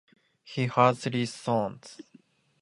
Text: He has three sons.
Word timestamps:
He 0.43 0.65
has 0.65 1.01
three 1.03 1.27
sons. 1.27 1.99